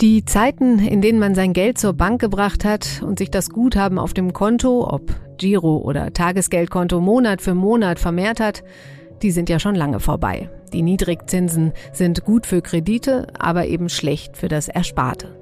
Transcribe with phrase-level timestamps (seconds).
[0.00, 3.98] Die Zeiten, in denen man sein Geld zur Bank gebracht hat und sich das Guthaben
[3.98, 8.62] auf dem Konto, ob Giro oder Tagesgeldkonto, Monat für Monat vermehrt hat,
[9.22, 10.50] die sind ja schon lange vorbei.
[10.72, 15.36] Die Niedrigzinsen sind gut für Kredite, aber eben schlecht für das Ersparte.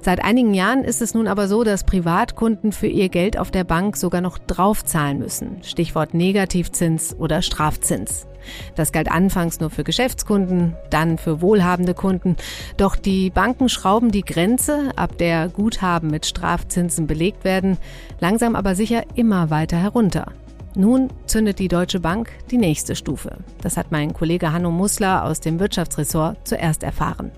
[0.00, 3.64] Seit einigen Jahren ist es nun aber so, dass Privatkunden für ihr Geld auf der
[3.64, 5.64] Bank sogar noch draufzahlen müssen.
[5.64, 8.27] Stichwort Negativzins oder Strafzins.
[8.74, 12.36] Das galt anfangs nur für Geschäftskunden, dann für wohlhabende Kunden.
[12.76, 17.78] Doch die Banken schrauben die Grenze, ab der Guthaben mit Strafzinsen belegt werden,
[18.20, 20.32] langsam aber sicher immer weiter herunter.
[20.74, 23.38] Nun zündet die Deutsche Bank die nächste Stufe.
[23.62, 27.32] Das hat mein Kollege Hanno Mussler aus dem Wirtschaftsressort zuerst erfahren.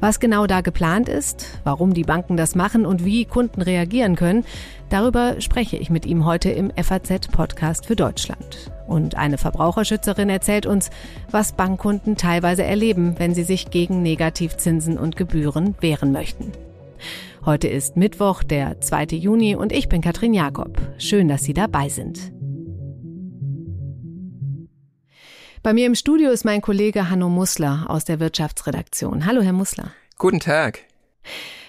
[0.00, 4.44] Was genau da geplant ist, warum die Banken das machen und wie Kunden reagieren können,
[4.88, 8.72] darüber spreche ich mit ihm heute im FAZ-Podcast für Deutschland.
[8.88, 10.90] Und eine Verbraucherschützerin erzählt uns,
[11.30, 16.52] was Bankkunden teilweise erleben, wenn sie sich gegen Negativzinsen und Gebühren wehren möchten.
[17.44, 19.04] Heute ist Mittwoch, der 2.
[19.16, 20.78] Juni und ich bin Katrin Jakob.
[20.98, 22.32] Schön, dass Sie dabei sind.
[25.62, 29.26] Bei mir im Studio ist mein Kollege Hanno Mussler aus der Wirtschaftsredaktion.
[29.26, 29.92] Hallo, Herr Mussler.
[30.18, 30.80] Guten Tag.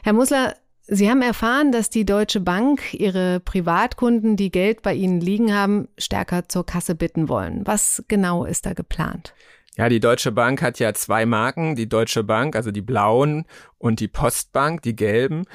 [0.01, 0.55] Herr Mussler,
[0.87, 5.89] Sie haben erfahren, dass die Deutsche Bank ihre Privatkunden, die Geld bei Ihnen liegen haben,
[5.99, 7.67] stärker zur Kasse bitten wollen.
[7.67, 9.35] Was genau ist da geplant?
[9.77, 13.45] Ja, die Deutsche Bank hat ja zwei Marken, die Deutsche Bank, also die blauen
[13.77, 15.45] und die Postbank, die gelben.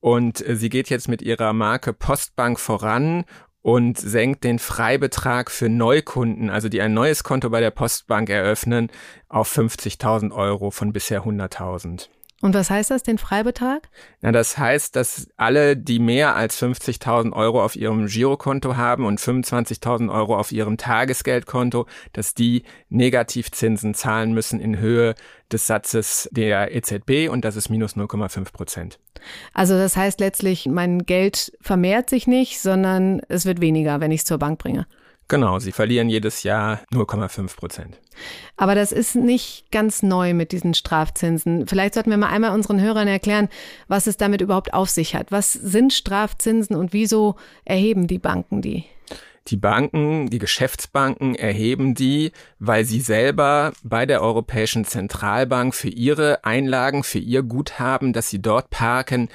[0.00, 3.24] Und äh, sie geht jetzt mit ihrer Marke Postbank voran
[3.66, 8.92] und senkt den Freibetrag für Neukunden, also die ein neues Konto bei der Postbank eröffnen,
[9.28, 12.08] auf 50.000 Euro von bisher 100.000.
[12.42, 13.88] Und was heißt das, den Freibetrag?
[14.20, 19.18] Na, das heißt, dass alle, die mehr als 50.000 Euro auf ihrem Girokonto haben und
[19.18, 25.14] 25.000 Euro auf ihrem Tagesgeldkonto, dass die Negativzinsen zahlen müssen in Höhe
[25.50, 28.98] des Satzes der EZB und das ist minus 0,5 Prozent.
[29.54, 34.20] Also das heißt letztlich, mein Geld vermehrt sich nicht, sondern es wird weniger, wenn ich
[34.20, 34.86] es zur Bank bringe.
[35.28, 38.00] Genau, sie verlieren jedes Jahr 0,5 Prozent.
[38.56, 41.66] Aber das ist nicht ganz neu mit diesen Strafzinsen.
[41.66, 43.48] Vielleicht sollten wir mal einmal unseren Hörern erklären,
[43.88, 45.32] was es damit überhaupt auf sich hat.
[45.32, 47.34] Was sind Strafzinsen und wieso
[47.64, 48.84] erheben die Banken die?
[49.48, 56.44] Die Banken, die Geschäftsbanken erheben die, weil sie selber bei der Europäischen Zentralbank für ihre
[56.44, 59.28] Einlagen, für ihr Guthaben, das sie dort parken,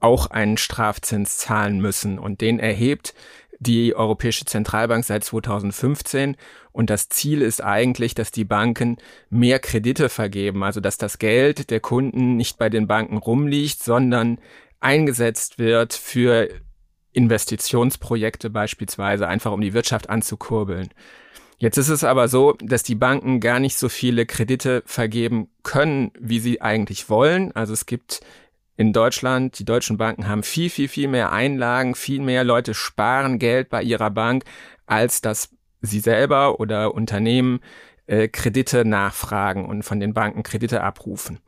[0.00, 2.18] auch einen Strafzins zahlen müssen.
[2.18, 3.14] Und den erhebt
[3.60, 6.36] die Europäische Zentralbank seit 2015
[6.72, 8.98] und das Ziel ist eigentlich, dass die Banken
[9.30, 14.38] mehr Kredite vergeben, also dass das Geld der Kunden nicht bei den Banken rumliegt, sondern
[14.80, 16.48] eingesetzt wird für
[17.12, 20.90] Investitionsprojekte beispielsweise, einfach um die Wirtschaft anzukurbeln.
[21.56, 26.12] Jetzt ist es aber so, dass die Banken gar nicht so viele Kredite vergeben können,
[26.18, 27.50] wie sie eigentlich wollen.
[27.52, 28.20] Also es gibt
[28.78, 33.40] in Deutschland, die deutschen Banken haben viel, viel, viel mehr Einlagen, viel mehr Leute sparen
[33.40, 34.44] Geld bei ihrer Bank,
[34.86, 35.50] als dass
[35.80, 37.58] sie selber oder Unternehmen
[38.06, 41.40] äh, Kredite nachfragen und von den Banken Kredite abrufen.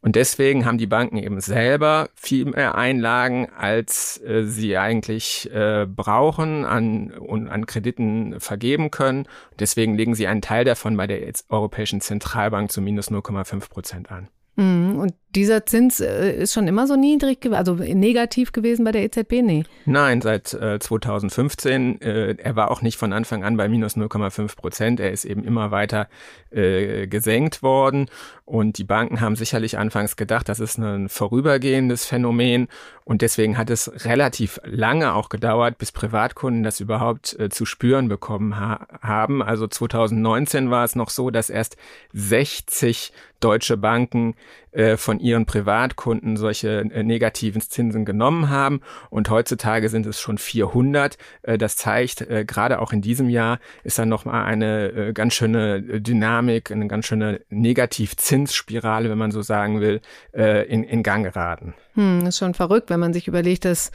[0.00, 5.86] Und deswegen haben die Banken eben selber viel mehr Einlagen, als äh, sie eigentlich äh,
[5.86, 9.28] brauchen an, und an Krediten vergeben können.
[9.60, 14.28] deswegen legen sie einen Teil davon bei der Europäischen Zentralbank zu minus 0,5 Prozent an.
[14.56, 14.98] Mhm.
[14.98, 19.42] Und dieser Zins äh, ist schon immer so niedrig, also negativ gewesen bei der EZB?
[19.42, 19.64] Nee.
[19.84, 22.00] Nein, seit äh, 2015.
[22.00, 25.00] Äh, er war auch nicht von Anfang an bei minus 0,5 Prozent.
[25.00, 26.08] Er ist eben immer weiter
[26.50, 28.06] äh, gesenkt worden.
[28.44, 32.68] Und die Banken haben sicherlich anfangs gedacht, das ist ein vorübergehendes Phänomen.
[33.04, 38.08] Und deswegen hat es relativ lange auch gedauert, bis Privatkunden das überhaupt äh, zu spüren
[38.08, 39.42] bekommen ha haben.
[39.42, 41.76] Also 2019 war es noch so, dass erst
[42.14, 44.34] 60 deutsche Banken
[44.74, 48.80] äh, von ihren Privatkunden solche äh, negativen Zinsen genommen haben.
[49.08, 51.16] Und heutzutage sind es schon 400.
[51.42, 56.72] Äh, das zeigt, gerade auch in diesem Jahr ist dann nochmal eine ganz schöne Dynamik,
[56.72, 60.00] eine ganz schöne Negativzinsspirale, wenn man so sagen will,
[60.32, 61.74] in, in Gang geraten.
[61.94, 63.92] Hm, ist schon verrückt, wenn man sich überlegt, dass,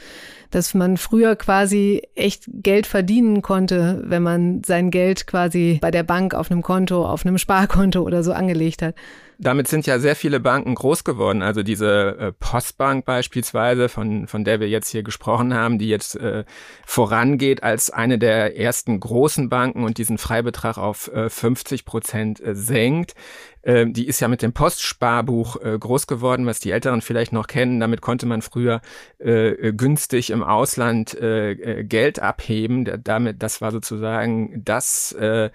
[0.50, 6.02] dass man früher quasi echt Geld verdienen konnte, wenn man sein Geld quasi bei der
[6.02, 8.94] Bank auf einem Konto, auf einem Sparkonto oder so angelegt hat.
[9.42, 11.40] Damit sind ja sehr viele Banken groß geworden.
[11.40, 16.14] Also diese äh, Postbank beispielsweise, von, von der wir jetzt hier gesprochen haben, die jetzt
[16.16, 16.44] äh,
[16.84, 22.54] vorangeht als eine der ersten großen Banken und diesen Freibetrag auf äh, 50 Prozent äh,
[22.54, 23.14] senkt.
[23.62, 27.46] Ähm, die ist ja mit dem Postsparbuch äh, groß geworden, was die Älteren vielleicht noch
[27.46, 27.80] kennen.
[27.80, 28.80] Damit konnte man früher
[29.18, 32.88] äh, günstig im Ausland äh, äh Geld abheben.
[33.02, 35.50] damit, das war sozusagen das äh,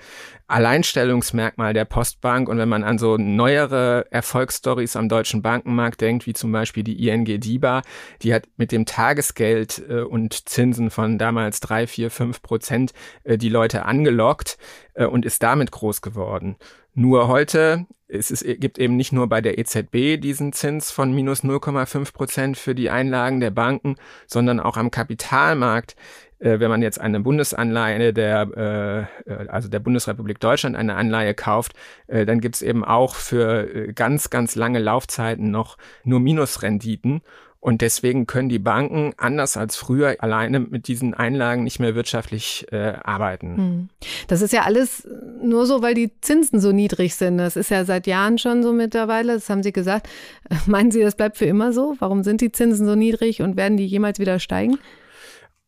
[0.47, 2.47] Alleinstellungsmerkmal der Postbank.
[2.47, 7.07] Und wenn man an so neuere Erfolgsstories am deutschen Bankenmarkt denkt, wie zum Beispiel die
[7.07, 7.81] ING DIBA,
[8.21, 12.93] die hat mit dem Tagesgeld äh, und Zinsen von damals drei, vier, fünf Prozent
[13.23, 14.57] äh, die Leute angelockt
[14.93, 16.57] äh, und ist damit groß geworden.
[16.95, 21.43] Nur heute es ist, gibt eben nicht nur bei der EZB diesen Zins von minus
[21.43, 23.95] 0,5 Prozent für die Einlagen der Banken,
[24.27, 25.95] sondern auch am Kapitalmarkt
[26.39, 31.33] äh, wenn man jetzt eine Bundesanleihe der, äh, äh, also der Bundesrepublik Deutschland eine Anleihe
[31.33, 31.73] kauft,
[32.07, 37.21] äh, dann gibt es eben auch für äh, ganz, ganz lange Laufzeiten noch nur Minusrenditen.
[37.65, 42.67] Und deswegen können die Banken anders als früher alleine mit diesen Einlagen nicht mehr wirtschaftlich
[42.71, 43.57] äh, arbeiten.
[43.57, 43.89] Hm.
[44.27, 45.07] Das ist ja alles
[45.41, 47.39] nur so, weil die Zinsen so niedrig sind.
[47.39, 49.33] Das ist ja seit Jahren schon so mittlerweile.
[49.33, 50.07] Das haben Sie gesagt.
[50.67, 51.95] Meinen Sie, das bleibt für immer so?
[51.97, 54.77] Warum sind die Zinsen so niedrig und werden die jemals wieder steigen?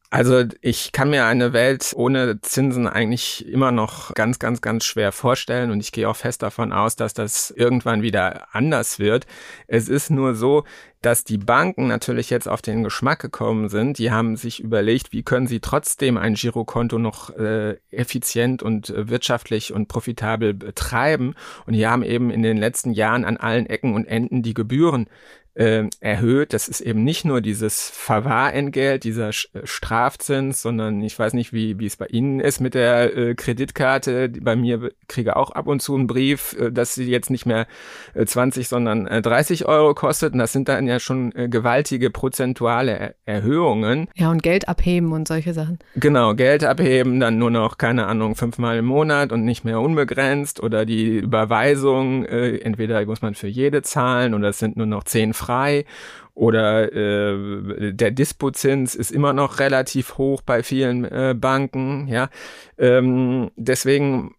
[0.10, 5.12] Also ich kann mir eine Welt ohne Zinsen eigentlich immer noch ganz, ganz, ganz schwer
[5.12, 9.26] vorstellen und ich gehe auch fest davon aus, dass das irgendwann wieder anders wird.
[9.68, 10.64] Es ist nur so,
[11.02, 13.98] dass die Banken natürlich jetzt auf den Geschmack gekommen sind.
[13.98, 19.10] Die haben sich überlegt, wie können sie trotzdem ein Girokonto noch äh, effizient und äh,
[19.10, 21.36] wirtschaftlich und profitabel betreiben.
[21.66, 25.08] Und die haben eben in den letzten Jahren an allen Ecken und Enden die Gebühren
[25.58, 26.54] äh, erhöht.
[26.54, 29.34] Das ist eben nicht nur dieses Verwahrentgelt, dieser äh,
[29.64, 34.30] Strafzins, sondern ich weiß nicht, wie, wie es bei Ihnen ist mit der äh, Kreditkarte.
[34.40, 37.66] Bei mir kriege auch ab und zu einen Brief, äh, dass sie jetzt nicht mehr
[38.14, 40.34] äh, 20, sondern äh, 30 Euro kostet.
[40.34, 44.08] Und das sind dann ja schon äh, gewaltige prozentuale er Erhöhungen.
[44.16, 45.80] Ja, und Geld abheben und solche Sachen.
[45.96, 50.62] Genau, Geld abheben, dann nur noch, keine Ahnung, fünfmal im Monat und nicht mehr unbegrenzt
[50.62, 55.04] oder die Überweisung, äh, entweder muss man für jede zahlen oder es sind nur noch
[55.04, 55.86] zehn Franken frei
[56.34, 62.30] oder äh, der Dispozins ist immer noch relativ hoch bei vielen äh, Banken, ja.
[62.78, 64.36] Ähm, deswegen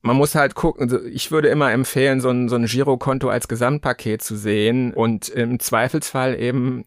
[0.00, 3.48] man muss halt gucken, also ich würde immer empfehlen, so ein, so ein Girokonto als
[3.48, 6.84] Gesamtpaket zu sehen und im Zweifelsfall eben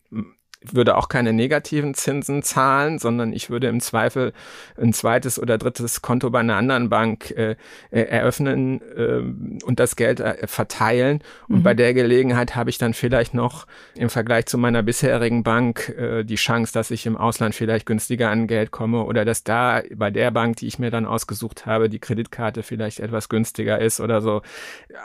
[0.73, 4.33] würde auch keine negativen Zinsen zahlen, sondern ich würde im Zweifel
[4.79, 7.55] ein zweites oder drittes Konto bei einer anderen Bank äh,
[7.91, 11.21] äh eröffnen äh, und das Geld äh, verteilen.
[11.47, 11.63] Und mhm.
[11.63, 16.23] bei der Gelegenheit habe ich dann vielleicht noch im Vergleich zu meiner bisherigen Bank äh,
[16.23, 20.11] die Chance, dass ich im Ausland vielleicht günstiger an Geld komme oder dass da bei
[20.11, 24.21] der Bank, die ich mir dann ausgesucht habe, die Kreditkarte vielleicht etwas günstiger ist oder
[24.21, 24.41] so.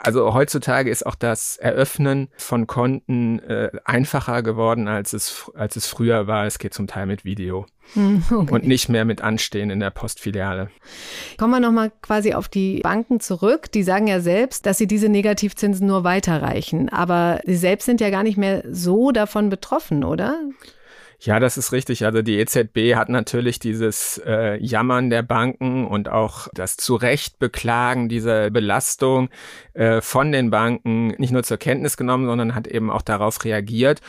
[0.01, 5.87] Also heutzutage ist auch das Eröffnen von Konten äh, einfacher geworden, als es als es
[5.87, 6.45] früher war.
[6.45, 7.65] Es geht zum Teil mit Video.
[7.93, 8.53] Hm, okay.
[8.53, 10.69] Und nicht mehr mit Anstehen in der Postfiliale.
[11.37, 13.71] Kommen wir nochmal quasi auf die Banken zurück.
[13.71, 16.89] Die sagen ja selbst, dass sie diese Negativzinsen nur weiterreichen.
[16.89, 20.39] Aber sie selbst sind ja gar nicht mehr so davon betroffen, oder?
[21.19, 22.03] Ja, das ist richtig.
[22.03, 28.49] Also die EZB hat natürlich dieses äh, Jammern der Banken und auch das Zurechtbeklagen dieser
[28.49, 29.29] Belastung
[29.73, 34.01] äh, von den Banken nicht nur zur Kenntnis genommen, sondern hat eben auch darauf reagiert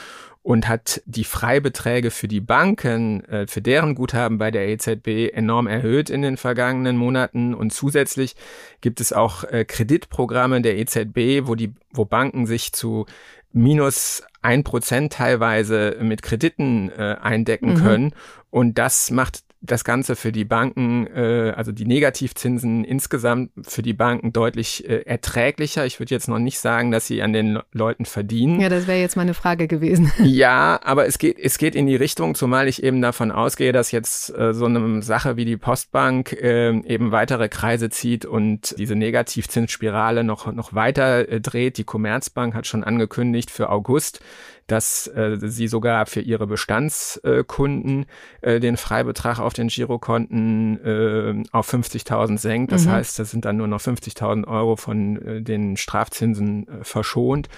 [0.44, 5.66] und hat die Freibeträge für die Banken, äh, für deren Guthaben bei der EZB enorm
[5.66, 7.54] erhöht in den vergangenen Monaten.
[7.54, 8.36] Und zusätzlich
[8.82, 13.06] gibt es auch äh, Kreditprogramme der EZB, wo die, wo Banken sich zu
[13.54, 17.78] minus ein Prozent teilweise mit Krediten äh, eindecken mhm.
[17.78, 18.14] können.
[18.50, 23.94] Und das macht das Ganze für die Banken, äh, also die Negativzinsen insgesamt für die
[23.94, 25.86] Banken deutlich äh, erträglicher.
[25.86, 28.60] Ich würde jetzt noch nicht sagen, dass sie an den Leuten verdienen.
[28.60, 30.12] Ja, das wäre jetzt meine Frage gewesen.
[30.24, 33.92] Ja, aber es geht, es geht in die Richtung, zumal ich eben davon ausgehe, dass
[33.92, 38.96] jetzt äh, so eine Sache wie die Postbank äh, eben weitere Kreise zieht und diese
[38.96, 41.78] Negativzinsspirale noch, noch weiter äh, dreht.
[41.78, 44.20] Die Commerzbank hat schon angekündigt für August,
[44.66, 48.06] dass äh, sie sogar für ihre Bestandskunden
[48.40, 52.72] äh, den Freibetrag auf den Girokonten äh, auf 50.000 senkt.
[52.72, 52.92] Das mhm.
[52.92, 57.48] heißt, das sind dann nur noch 50.000 Euro von äh, den Strafzinsen äh, verschont.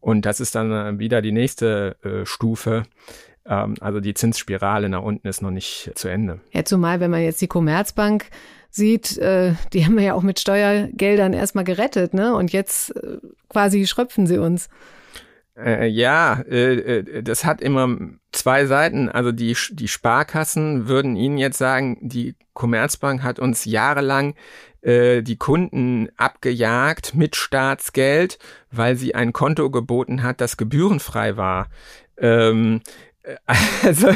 [0.00, 2.84] Und das ist dann äh, wieder die nächste äh, Stufe.
[3.46, 6.40] Ähm, also die Zinsspirale nach unten ist noch nicht zu Ende.
[6.52, 8.26] Ja, zumal, wenn man jetzt die Commerzbank
[8.70, 12.34] sieht, äh, die haben wir ja auch mit Steuergeldern erstmal gerettet, ne?
[12.34, 14.68] Und jetzt äh, quasi schröpfen sie uns.
[15.56, 17.98] Äh, ja, äh, äh, das hat immer
[18.32, 19.08] zwei Seiten.
[19.08, 24.34] Also die, die Sparkassen würden Ihnen jetzt sagen, die Commerzbank hat uns jahrelang
[24.80, 28.38] äh, die Kunden abgejagt mit Staatsgeld,
[28.70, 31.68] weil sie ein Konto geboten hat, das gebührenfrei war.
[32.16, 32.80] Ähm,
[33.84, 34.08] also,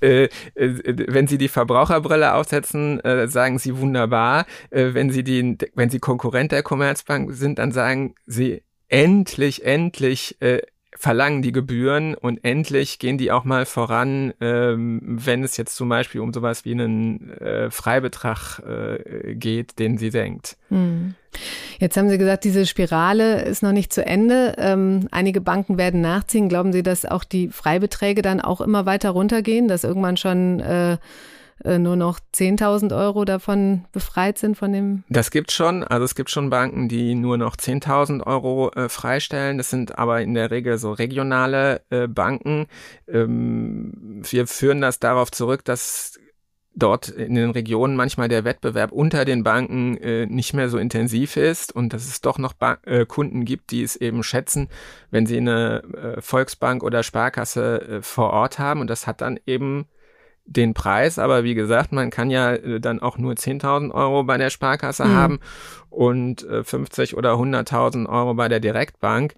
[0.00, 4.46] äh, äh, wenn Sie die Verbraucherbrille aufsetzen, äh, sagen Sie wunderbar.
[4.70, 10.40] Äh, wenn Sie die, wenn Sie Konkurrent der Commerzbank sind, dann sagen Sie endlich, endlich
[10.40, 10.62] äh,
[11.04, 15.90] verlangen die Gebühren und endlich gehen die auch mal voran, ähm, wenn es jetzt zum
[15.90, 20.56] Beispiel um sowas wie einen äh, Freibetrag äh, geht, den sie senkt.
[20.70, 21.14] Hm.
[21.78, 24.54] Jetzt haben Sie gesagt, diese Spirale ist noch nicht zu Ende.
[24.56, 26.48] Ähm, einige Banken werden nachziehen.
[26.48, 30.96] Glauben Sie, dass auch die Freibeträge dann auch immer weiter runtergehen, dass irgendwann schon äh,
[31.62, 35.04] nur noch 10.000 Euro davon befreit sind von dem?
[35.08, 35.84] Das gibt schon.
[35.84, 39.58] Also es gibt schon Banken, die nur noch 10.000 Euro äh, freistellen.
[39.58, 42.66] Das sind aber in der Regel so regionale äh, Banken.
[43.08, 46.18] Ähm, wir führen das darauf zurück, dass
[46.74, 51.36] dort in den Regionen manchmal der Wettbewerb unter den Banken äh, nicht mehr so intensiv
[51.36, 54.68] ist und dass es doch noch ba äh, Kunden gibt, die es eben schätzen,
[55.10, 58.80] wenn sie eine äh, Volksbank oder Sparkasse äh, vor Ort haben.
[58.80, 59.86] Und das hat dann eben
[60.46, 64.36] den Preis, aber wie gesagt, man kann ja äh, dann auch nur 10.000 Euro bei
[64.36, 65.14] der Sparkasse mhm.
[65.14, 65.40] haben
[65.90, 69.34] und äh, 50 oder 100.000 Euro bei der Direktbank.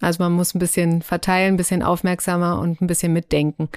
[0.00, 3.70] Also man muss ein bisschen verteilen, ein bisschen aufmerksamer und ein bisschen mitdenken.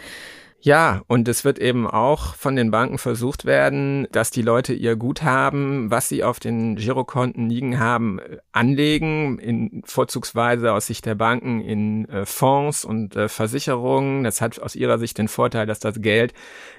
[0.61, 4.97] Ja, und es wird eben auch von den Banken versucht werden, dass die Leute ihr
[4.97, 8.19] Guthaben, was sie auf den Girokonten liegen haben,
[8.51, 14.25] anlegen, in, vorzugsweise aus Sicht der Banken in äh, Fonds und äh, Versicherungen.
[14.25, 16.33] Das hat aus ihrer Sicht den Vorteil, dass das Geld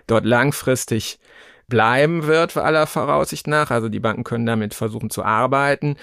[0.06, 1.18] dort langfristig
[1.66, 3.70] bleiben wird, aller Voraussicht nach.
[3.70, 5.96] Also die Banken können damit versuchen zu arbeiten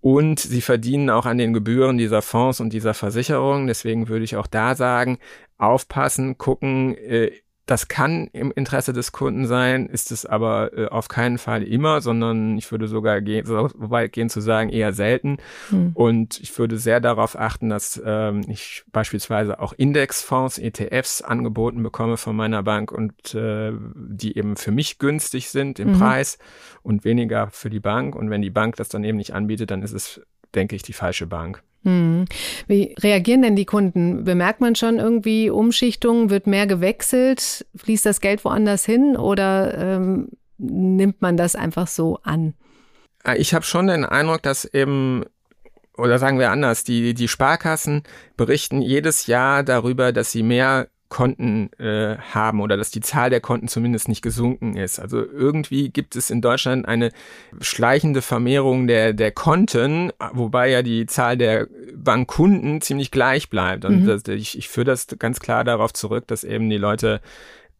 [0.00, 3.66] und sie verdienen auch an den Gebühren dieser Fonds und dieser Versicherungen.
[3.66, 5.18] Deswegen würde ich auch da sagen,
[5.58, 7.32] aufpassen, gucken, äh,
[7.70, 12.00] das kann im Interesse des Kunden sein, ist es aber äh, auf keinen Fall immer,
[12.00, 15.36] sondern ich würde sogar gehen, so weit gehen zu sagen, eher selten.
[15.68, 15.92] Hm.
[15.94, 22.16] Und ich würde sehr darauf achten, dass ähm, ich beispielsweise auch Indexfonds, ETFs angeboten bekomme
[22.16, 25.98] von meiner Bank und äh, die eben für mich günstig sind im mhm.
[25.98, 26.38] Preis
[26.82, 28.16] und weniger für die Bank.
[28.16, 30.20] Und wenn die Bank das dann eben nicht anbietet, dann ist es,
[30.56, 31.62] denke ich, die falsche Bank.
[31.84, 32.26] Hm.
[32.66, 34.24] Wie reagieren denn die Kunden?
[34.24, 36.30] Bemerkt man schon irgendwie Umschichtungen?
[36.30, 37.66] Wird mehr gewechselt?
[37.74, 42.54] Fließt das Geld woanders hin oder ähm, nimmt man das einfach so an?
[43.24, 45.24] Ah, ich habe schon den Eindruck, dass eben
[45.96, 48.02] oder sagen wir anders, die, die Sparkassen
[48.36, 53.40] berichten jedes Jahr darüber, dass sie mehr Konten äh, haben oder dass die Zahl der
[53.40, 54.98] Konten zumindest nicht gesunken ist.
[54.98, 57.10] Also irgendwie gibt es in Deutschland eine
[57.60, 63.84] schleichende Vermehrung der, der Konten, wobei ja die Zahl der Bankkunden ziemlich gleich bleibt.
[63.84, 64.06] Und mhm.
[64.06, 67.20] das, ich, ich führe das ganz klar darauf zurück, dass eben die Leute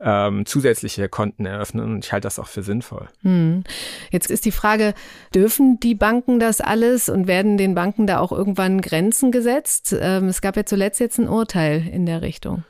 [0.01, 3.09] ähm, zusätzliche Konten eröffnen und ich halte das auch für sinnvoll.
[3.23, 3.65] Hm.
[4.11, 4.95] Jetzt ist die Frage,
[5.35, 9.95] dürfen die Banken das alles und werden den Banken da auch irgendwann Grenzen gesetzt?
[9.99, 12.65] Ähm, es gab ja zuletzt jetzt ein Urteil in der Richtung.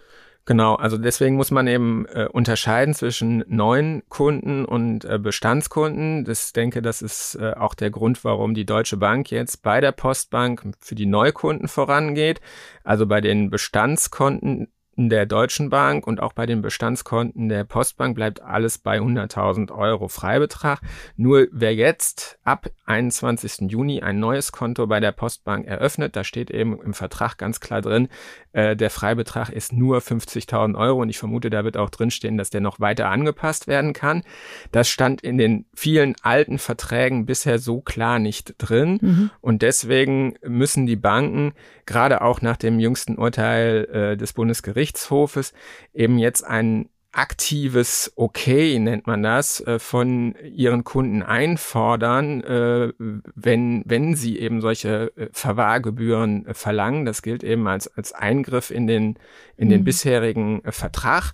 [0.47, 6.25] Genau, also deswegen muss man eben äh, unterscheiden zwischen neuen Kunden und äh, Bestandskunden.
[6.25, 9.92] Das denke, das ist äh, auch der Grund, warum die Deutsche Bank jetzt bei der
[9.92, 12.40] Postbank für die Neukunden vorangeht.
[12.82, 14.73] Also bei den Bestandskonten
[15.09, 20.09] der Deutschen Bank und auch bei den Bestandskonten der Postbank bleibt alles bei 100.000 Euro
[20.09, 20.80] Freibetrag.
[21.16, 23.71] Nur wer jetzt ab 21.
[23.71, 27.80] Juni ein neues Konto bei der Postbank eröffnet, da steht eben im Vertrag ganz klar
[27.80, 28.09] drin,
[28.52, 32.50] äh, der Freibetrag ist nur 50.000 Euro und ich vermute, da wird auch drinstehen, dass
[32.50, 34.23] der noch weiter angepasst werden kann.
[34.73, 39.30] Das stand in den vielen alten Verträgen bisher so klar nicht drin mhm.
[39.40, 41.52] und deswegen müssen die Banken
[41.87, 44.33] gerade auch nach dem jüngsten Urteil äh, des
[44.90, 45.52] Bundesgerichtshofes
[45.92, 52.92] eben jetzt ein aktives Okay, nennt man das, äh, von ihren Kunden einfordern, äh,
[53.35, 57.04] wenn, wenn sie eben solche äh, Verwahrgebühren verlangen.
[57.04, 59.18] Das gilt eben als, als Eingriff in den,
[59.56, 59.85] in den mhm.
[59.85, 61.32] bisherigen Vertrag.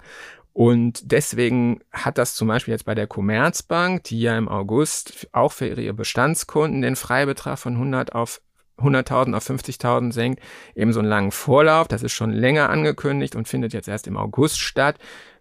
[0.55, 5.53] Und deswegen hat das zum Beispiel jetzt bei der Commerzbank, die ja im August auch
[5.53, 8.41] für ihre Bestandskunden den Freibetrag von 100 auf
[8.79, 10.43] 100.000 auf 50.000 senkt,
[10.75, 11.89] eben so einen langen Vorlauf.
[11.89, 14.97] Das ist schon länger angekündigt und findet jetzt erst im August statt,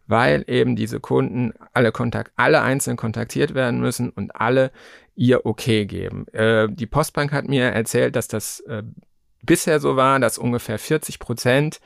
[0.08, 4.72] weil eben diese Kunden alle Kontakt, alle einzeln kontaktiert werden müssen und alle
[5.15, 6.27] ihr Okay geben.
[6.30, 8.84] Äh, die Postbank hat mir erzählt, dass das äh,
[9.46, 11.80] bisher so war, dass ungefähr 40 Prozent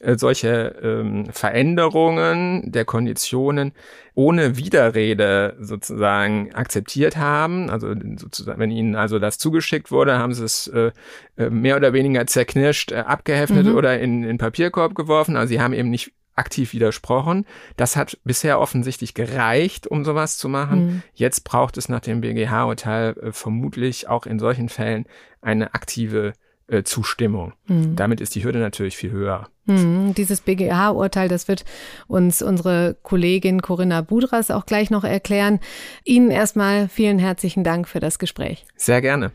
[0.00, 3.72] äh, solche ähm, Veränderungen der Konditionen
[4.14, 7.68] ohne Widerrede sozusagen akzeptiert haben.
[7.68, 10.92] Also sozusagen, wenn ihnen also das zugeschickt wurde, haben sie es äh,
[11.36, 13.74] äh mehr oder weniger zerknirscht, äh, abgeheftet mhm.
[13.74, 15.36] oder in den Papierkorb geworfen.
[15.36, 17.44] Also sie haben eben nicht aktiv widersprochen.
[17.76, 20.86] Das hat bisher offensichtlich gereicht, um sowas zu machen.
[20.86, 21.02] Mhm.
[21.14, 25.06] Jetzt braucht es nach dem BGH-Urteil äh, vermutlich auch in solchen Fällen
[25.42, 26.34] eine aktive
[26.68, 27.54] äh, Zustimmung.
[27.66, 27.96] Mhm.
[27.96, 29.48] Damit ist die Hürde natürlich viel höher.
[29.66, 30.14] Mhm.
[30.14, 31.64] Dieses BGH-Urteil, das wird
[32.06, 35.60] uns unsere Kollegin Corinna Budras auch gleich noch erklären.
[36.04, 38.64] Ihnen erstmal vielen herzlichen Dank für das Gespräch.
[38.76, 39.32] Sehr gerne.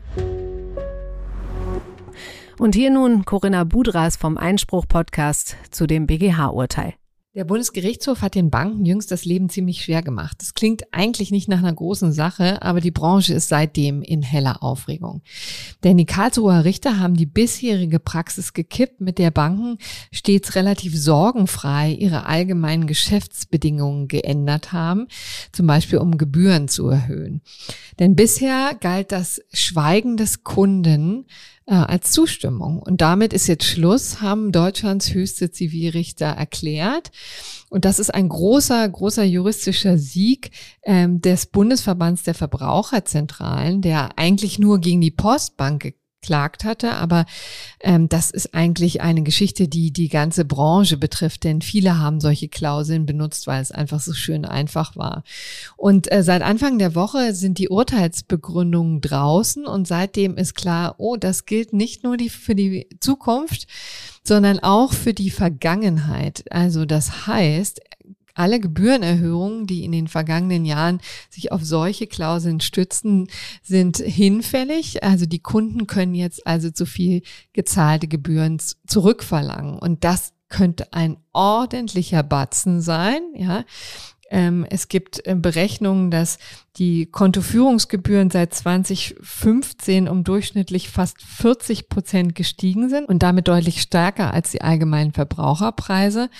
[2.58, 6.94] Und hier nun Corinna Budras vom Einspruch-Podcast zu dem BGH-Urteil.
[7.34, 10.36] Der Bundesgerichtshof hat den Banken jüngst das Leben ziemlich schwer gemacht.
[10.38, 14.62] Das klingt eigentlich nicht nach einer großen Sache, aber die Branche ist seitdem in heller
[14.62, 15.20] Aufregung.
[15.82, 19.78] Denn die Karlsruher Richter haben die bisherige Praxis gekippt, mit der Banken
[20.12, 25.08] stets relativ sorgenfrei ihre allgemeinen Geschäftsbedingungen geändert haben,
[25.50, 27.42] zum Beispiel um Gebühren zu erhöhen.
[27.98, 31.26] Denn bisher galt das Schweigen des Kunden
[31.66, 32.78] äh, als Zustimmung.
[32.78, 37.10] Und damit ist jetzt Schluss, haben Deutschlands höchste Zivilrichter erklärt.
[37.70, 40.50] Und das ist ein großer, großer juristischer Sieg
[40.84, 45.94] ähm, des Bundesverbands der Verbraucherzentralen, der eigentlich nur gegen die Postbank
[46.24, 46.94] geklagt hatte.
[46.94, 47.26] Aber
[47.80, 52.48] ähm, das ist eigentlich eine Geschichte, die die ganze Branche betrifft, denn viele haben solche
[52.48, 55.22] Klauseln benutzt, weil es einfach so schön einfach war.
[55.76, 61.16] Und äh, seit Anfang der Woche sind die Urteilsbegründungen draußen und seitdem ist klar, oh,
[61.16, 63.66] das gilt nicht nur die, für die Zukunft,
[64.22, 66.44] sondern auch für die Vergangenheit.
[66.50, 67.80] Also das heißt,
[68.34, 71.00] alle Gebührenerhöhungen, die in den vergangenen Jahren
[71.30, 73.28] sich auf solche Klauseln stützen,
[73.62, 75.02] sind hinfällig.
[75.02, 77.22] Also die Kunden können jetzt also zu viel
[77.52, 79.78] gezahlte Gebühren zurückverlangen.
[79.78, 83.64] Und das könnte ein ordentlicher Batzen sein, ja.
[84.34, 86.38] Ähm, es gibt äh, Berechnungen, dass
[86.76, 94.34] die Kontoführungsgebühren seit 2015 um durchschnittlich fast 40 Prozent gestiegen sind und damit deutlich stärker
[94.34, 96.30] als die allgemeinen Verbraucherpreise.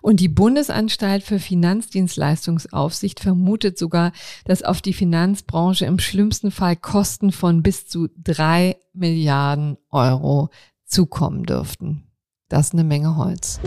[0.00, 4.12] Und die Bundesanstalt für Finanzdienstleistungsaufsicht vermutet sogar,
[4.46, 10.48] dass auf die Finanzbranche im schlimmsten Fall Kosten von bis zu drei Milliarden Euro
[10.86, 12.04] zukommen dürften.
[12.48, 13.60] Das ist eine Menge Holz.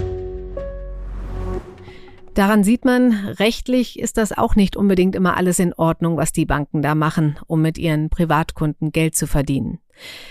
[2.38, 6.46] Daran sieht man, rechtlich ist das auch nicht unbedingt immer alles in Ordnung, was die
[6.46, 9.80] Banken da machen, um mit ihren Privatkunden Geld zu verdienen.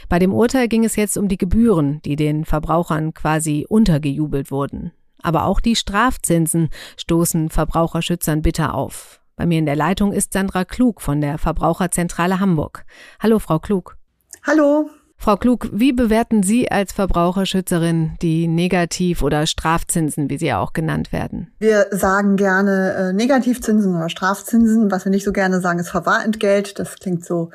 [0.08, 4.92] Bei dem Urteil ging es jetzt um die Gebühren, die den Verbrauchern quasi untergejubelt wurden.
[5.20, 9.20] Aber auch die Strafzinsen stoßen Verbraucherschützern bitter auf.
[9.34, 12.84] Bei mir in der Leitung ist Sandra Klug von der Verbraucherzentrale Hamburg.
[13.18, 13.98] Hallo, Frau Klug.
[14.46, 14.88] Hallo.
[15.18, 21.12] Frau Klug, wie bewerten Sie als Verbraucherschützerin die Negativ- oder Strafzinsen, wie sie auch genannt
[21.12, 21.52] werden?
[21.58, 24.90] Wir sagen gerne äh, Negativzinsen oder Strafzinsen.
[24.90, 26.78] Was wir nicht so gerne sagen, ist Verwahrentgelt.
[26.78, 27.50] Das klingt so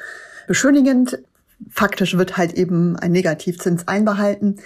[0.48, 1.20] beschönigend.
[1.70, 4.58] Faktisch wird halt eben ein Negativzins einbehalten.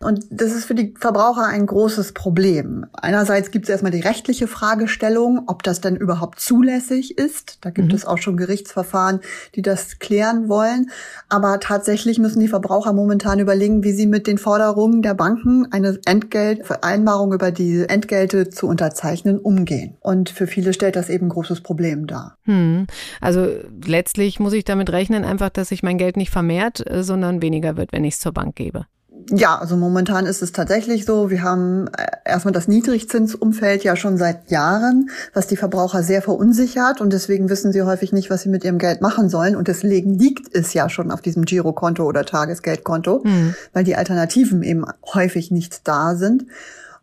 [0.00, 2.86] Und das ist für die Verbraucher ein großes Problem.
[2.92, 7.58] Einerseits gibt es erstmal die rechtliche Fragestellung, ob das denn überhaupt zulässig ist.
[7.62, 7.94] Da gibt mhm.
[7.94, 9.20] es auch schon Gerichtsverfahren,
[9.54, 10.90] die das klären wollen.
[11.28, 15.98] Aber tatsächlich müssen die Verbraucher momentan überlegen, wie sie mit den Forderungen der Banken, eine
[16.04, 19.96] Entgeltvereinbarung über die Entgelte zu unterzeichnen, umgehen.
[20.00, 22.36] Und für viele stellt das eben ein großes Problem dar.
[22.44, 22.86] Hm.
[23.20, 23.48] Also
[23.84, 27.76] letztlich muss ich damit rechnen, einfach, dass sich mein Geld nicht vermehrt, äh, sondern weniger
[27.76, 28.86] wird, wenn ich es zur Bank gebe.
[29.30, 31.28] Ja, also momentan ist es tatsächlich so.
[31.28, 37.00] Wir haben äh, erstmal das Niedrigzinsumfeld ja schon seit Jahren, was die Verbraucher sehr verunsichert
[37.00, 40.18] und deswegen wissen sie häufig nicht, was sie mit ihrem Geld machen sollen und deswegen
[40.18, 43.54] liegt es ja schon auf diesem Girokonto oder Tagesgeldkonto, mhm.
[43.74, 46.46] weil die Alternativen eben häufig nicht da sind.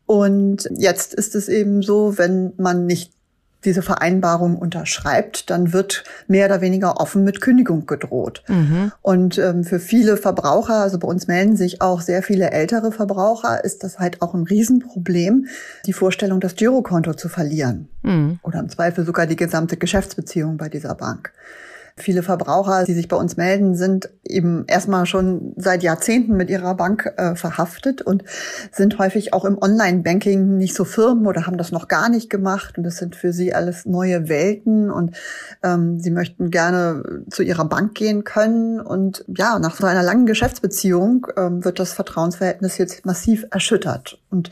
[0.07, 3.14] Und jetzt ist es eben so, wenn man nicht
[3.65, 8.43] diese Vereinbarung unterschreibt, dann wird mehr oder weniger offen mit Kündigung gedroht.
[8.47, 8.91] Mhm.
[9.01, 13.63] Und ähm, für viele Verbraucher, also bei uns melden sich auch sehr viele ältere Verbraucher,
[13.63, 15.47] ist das halt auch ein Riesenproblem,
[15.85, 17.89] die Vorstellung, das Girokonto zu verlieren.
[18.03, 18.39] Mhm.
[18.43, 21.33] Oder im Zweifel sogar die gesamte Geschäftsbeziehung bei dieser Bank.
[21.97, 26.75] Viele Verbraucher, die sich bei uns melden, sind eben erstmal schon seit Jahrzehnten mit ihrer
[26.75, 28.25] Bank äh, verhaftet und
[28.69, 32.77] sind häufig auch im Online-Banking nicht so firm oder haben das noch gar nicht gemacht.
[32.77, 35.15] Und das sind für sie alles neue Welten und
[35.63, 38.81] ähm, sie möchten gerne zu ihrer Bank gehen können.
[38.81, 44.19] Und ja, nach so einer langen Geschäftsbeziehung ähm, wird das Vertrauensverhältnis jetzt massiv erschüttert.
[44.29, 44.49] Und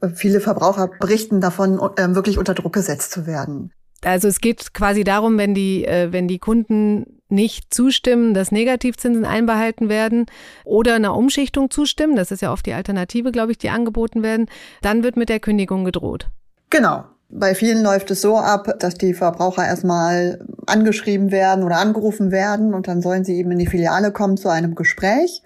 [0.00, 3.70] äh, viele Verbraucher berichten davon, äh, wirklich unter Druck gesetzt zu werden.
[4.04, 9.24] Also es geht quasi darum, wenn die, äh, wenn die Kunden nicht zustimmen, dass Negativzinsen
[9.24, 10.26] einbehalten werden
[10.64, 14.46] oder einer Umschichtung zustimmen, das ist ja oft die Alternative, glaube ich, die angeboten werden,
[14.82, 16.28] dann wird mit der Kündigung gedroht.
[16.70, 17.04] Genau.
[17.32, 22.74] Bei vielen läuft es so ab, dass die Verbraucher erstmal angeschrieben werden oder angerufen werden
[22.74, 25.42] und dann sollen sie eben in die Filiale kommen zu einem Gespräch.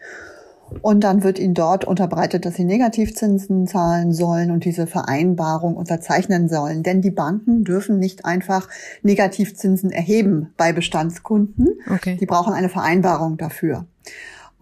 [0.82, 6.48] Und dann wird ihnen dort unterbreitet, dass sie Negativzinsen zahlen sollen und diese Vereinbarung unterzeichnen
[6.48, 6.82] sollen.
[6.82, 8.68] Denn die Banken dürfen nicht einfach
[9.02, 11.68] Negativzinsen erheben bei Bestandskunden.
[11.92, 12.16] Okay.
[12.20, 13.86] Die brauchen eine Vereinbarung dafür.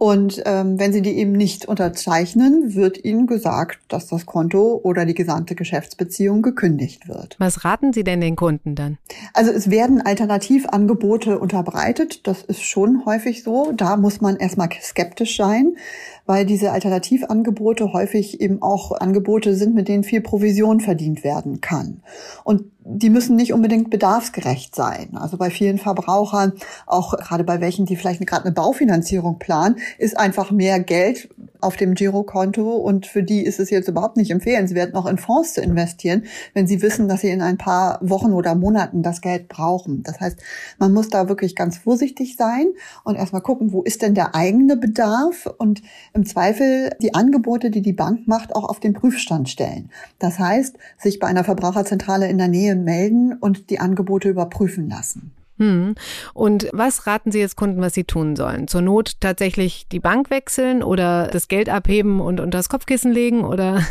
[0.03, 5.05] Und ähm, wenn Sie die eben nicht unterzeichnen, wird Ihnen gesagt, dass das Konto oder
[5.05, 7.37] die gesamte Geschäftsbeziehung gekündigt wird.
[7.39, 8.97] Was raten Sie denn den Kunden dann?
[9.33, 12.27] Also es werden Alternativangebote unterbreitet.
[12.27, 13.71] Das ist schon häufig so.
[13.71, 15.77] Da muss man erstmal skeptisch sein
[16.25, 22.01] weil diese Alternativangebote häufig eben auch Angebote sind, mit denen viel Provision verdient werden kann.
[22.43, 25.15] Und die müssen nicht unbedingt bedarfsgerecht sein.
[25.15, 26.53] Also bei vielen Verbrauchern,
[26.85, 31.29] auch gerade bei welchen, die vielleicht gerade eine Baufinanzierung planen, ist einfach mehr Geld
[31.63, 35.53] auf dem Girokonto und für die ist es jetzt überhaupt nicht empfehlenswert, noch in Fonds
[35.53, 36.23] zu investieren,
[36.53, 40.03] wenn sie wissen, dass sie in ein paar Wochen oder Monaten das Geld brauchen.
[40.03, 40.39] Das heißt,
[40.79, 42.67] man muss da wirklich ganz vorsichtig sein
[43.03, 45.81] und erstmal gucken, wo ist denn der eigene Bedarf und
[46.13, 49.89] im Zweifel die Angebote, die die Bank macht, auch auf den Prüfstand stellen.
[50.19, 55.31] Das heißt, sich bei einer Verbraucherzentrale in der Nähe melden und die Angebote überprüfen lassen.
[55.57, 55.95] Hm.
[56.33, 58.67] Und was raten Sie jetzt Kunden, was sie tun sollen?
[58.67, 63.43] Zur Not tatsächlich die Bank wechseln oder das Geld abheben und unter das Kopfkissen legen
[63.43, 63.81] oder?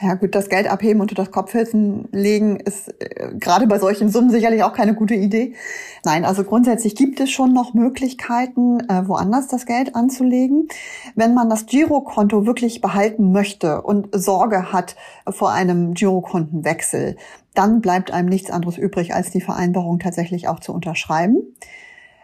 [0.00, 4.30] Ja gut, das Geld abheben unter das Kopfkissen legen ist äh, gerade bei solchen Summen
[4.30, 5.54] sicherlich auch keine gute Idee.
[6.04, 10.66] Nein, also grundsätzlich gibt es schon noch Möglichkeiten, äh, woanders das Geld anzulegen.
[11.14, 14.96] Wenn man das Girokonto wirklich behalten möchte und Sorge hat
[15.28, 17.16] vor einem Girokontenwechsel,
[17.54, 21.38] dann bleibt einem nichts anderes übrig, als die Vereinbarung tatsächlich auch zu unterschreiben.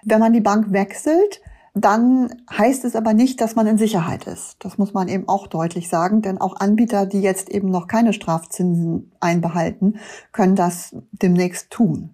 [0.02, 1.40] Wenn man die Bank wechselt,
[1.74, 4.56] dann heißt es aber nicht, dass man in Sicherheit ist.
[4.58, 8.12] Das muss man eben auch deutlich sagen, denn auch Anbieter, die jetzt eben noch keine
[8.12, 10.00] Strafzinsen einbehalten,
[10.32, 12.10] können das demnächst tun.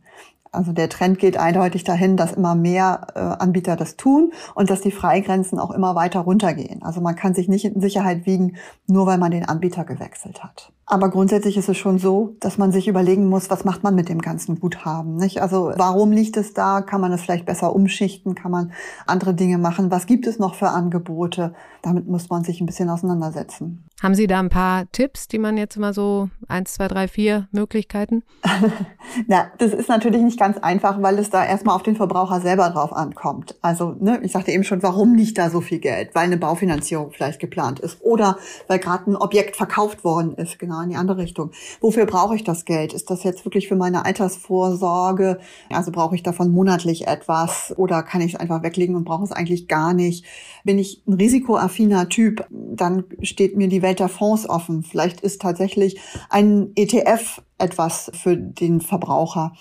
[0.53, 4.81] Also der Trend geht eindeutig dahin, dass immer mehr äh, Anbieter das tun und dass
[4.81, 6.83] die Freigrenzen auch immer weiter runtergehen.
[6.83, 10.73] Also man kann sich nicht in Sicherheit wiegen, nur weil man den Anbieter gewechselt hat.
[10.89, 14.09] Aber grundsätzlich ist es schon so, dass man sich überlegen muss, was macht man mit
[14.09, 15.17] dem ganzen Guthaben.
[15.17, 15.43] Nicht?
[15.43, 16.81] Also warum liegt es da?
[16.81, 18.37] Kann man es vielleicht besser umschichten?
[18.37, 18.73] Kann man
[19.05, 19.91] andere Dinge machen?
[19.91, 21.55] Was gibt es noch für Angebote?
[21.83, 23.85] Damit muss man sich ein bisschen auseinandersetzen.
[24.01, 27.49] Haben Sie da ein paar Tipps, die man jetzt mal so eins, zwei, drei, vier
[27.51, 28.23] Möglichkeiten?
[29.27, 32.69] Na, das ist natürlich nicht ganz einfach, weil es da erstmal auf den Verbraucher selber
[32.71, 33.57] drauf ankommt.
[33.61, 36.15] Also, ne, ich sagte eben schon, warum nicht da so viel Geld?
[36.15, 38.37] Weil eine Baufinanzierung vielleicht geplant ist oder
[38.69, 41.51] weil gerade ein Objekt verkauft worden ist, genau in die andere Richtung.
[41.81, 42.93] Wofür brauche ich das Geld?
[42.93, 45.39] Ist das jetzt wirklich für meine Altersvorsorge?
[45.71, 49.33] Also brauche ich davon monatlich etwas oder kann ich es einfach weglegen und brauche es
[49.33, 50.25] eigentlich gar nicht?
[50.65, 54.83] Bin ich ein risikoaffiner Typ, dann steht mir die Welt der Fonds offen.
[54.83, 59.53] Vielleicht ist tatsächlich ein ETF etwas für den Verbraucher.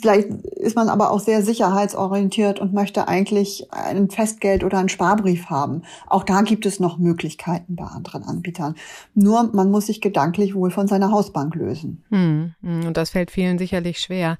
[0.00, 5.46] Vielleicht ist man aber auch sehr sicherheitsorientiert und möchte eigentlich ein Festgeld oder einen Sparbrief
[5.46, 5.82] haben.
[6.06, 8.76] Auch da gibt es noch Möglichkeiten bei anderen Anbietern.
[9.14, 12.04] Nur man muss sich gedanklich wohl von seiner Hausbank lösen.
[12.10, 14.38] Hm, hm, und das fällt vielen sicherlich schwer.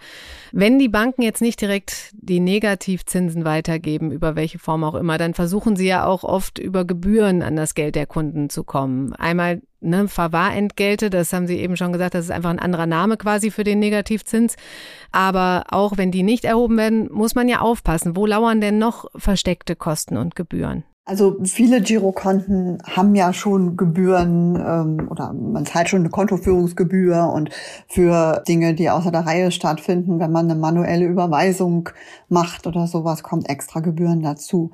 [0.52, 5.34] Wenn die Banken jetzt nicht direkt die Negativzinsen weitergeben, über welche Form auch immer, dann
[5.34, 9.14] versuchen sie ja auch oft über Gebühren an das Geld der Kunden zu kommen.
[9.14, 13.16] Einmal ne, Verwahrentgelte, das haben Sie eben schon gesagt, das ist einfach ein anderer Name
[13.16, 14.56] quasi für den Negativzins.
[15.12, 18.16] Aber auch wenn die nicht erhoben werden, muss man ja aufpassen.
[18.16, 20.84] Wo lauern denn noch versteckte Kosten und Gebühren?
[21.10, 27.50] Also viele Girokonten haben ja schon Gebühren ähm, oder man zahlt schon eine Kontoführungsgebühr und
[27.88, 31.88] für Dinge, die außer der Reihe stattfinden, wenn man eine manuelle Überweisung
[32.28, 34.70] macht oder sowas, kommt extra Gebühren dazu.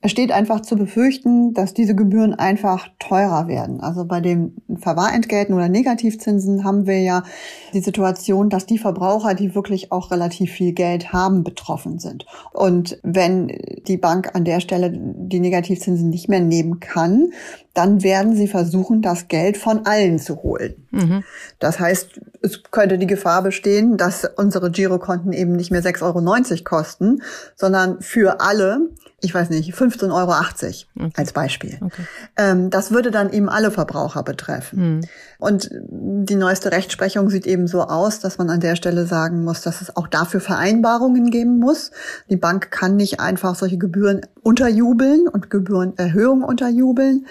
[0.00, 3.80] Es steht einfach zu befürchten, dass diese Gebühren einfach teurer werden.
[3.80, 7.24] Also bei den Verwahrentgelten oder Negativzinsen haben wir ja
[7.72, 12.26] die Situation, dass die Verbraucher, die wirklich auch relativ viel Geld haben, betroffen sind.
[12.52, 13.48] Und wenn
[13.88, 17.32] die Bank an der Stelle die Negativzinsen nicht mehr nehmen kann,
[17.74, 20.86] dann werden sie versuchen, das Geld von allen zu holen.
[20.92, 21.24] Mhm.
[21.58, 26.64] Das heißt, es könnte die Gefahr bestehen, dass unsere Girokonten eben nicht mehr 6,90 Euro
[26.64, 27.22] kosten,
[27.56, 31.12] sondern für alle ich weiß nicht, 15,80 Euro okay.
[31.16, 31.78] als Beispiel.
[31.80, 32.02] Okay.
[32.36, 34.78] Ähm, das würde dann eben alle Verbraucher betreffen.
[34.78, 35.00] Hm.
[35.38, 39.62] Und die neueste Rechtsprechung sieht eben so aus, dass man an der Stelle sagen muss,
[39.62, 41.90] dass es auch dafür Vereinbarungen geben muss.
[42.30, 47.26] Die Bank kann nicht einfach solche Gebühren unterjubeln und Gebührenerhöhungen unterjubeln.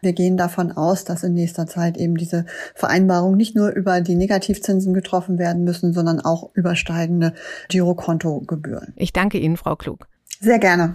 [0.00, 4.14] Wir gehen davon aus, dass in nächster Zeit eben diese Vereinbarungen nicht nur über die
[4.14, 7.34] Negativzinsen getroffen werden müssen, sondern auch über steigende
[7.68, 8.92] Girokontogebühren.
[8.94, 10.06] Ich danke Ihnen, Frau Klug.
[10.40, 10.94] Sehr gerne.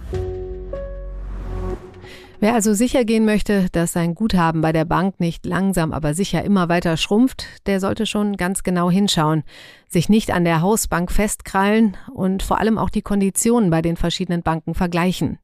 [2.40, 6.44] Wer also sicher gehen möchte, dass sein Guthaben bei der Bank nicht langsam aber sicher
[6.44, 9.42] immer weiter schrumpft, der sollte schon ganz genau hinschauen,
[9.88, 14.42] sich nicht an der Hausbank festkrallen und vor allem auch die Konditionen bei den verschiedenen
[14.42, 15.38] Banken vergleichen.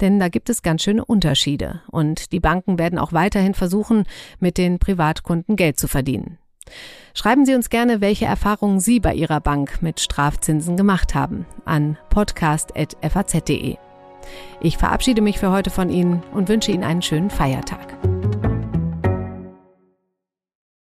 [0.00, 4.04] Denn da gibt es ganz schöne Unterschiede und die Banken werden auch weiterhin versuchen,
[4.40, 6.38] mit den Privatkunden Geld zu verdienen.
[7.14, 11.98] Schreiben Sie uns gerne, welche Erfahrungen Sie bei Ihrer Bank mit Strafzinsen gemacht haben an
[12.10, 13.76] podcast.faz.de.
[14.60, 17.96] Ich verabschiede mich für heute von Ihnen und wünsche Ihnen einen schönen Feiertag.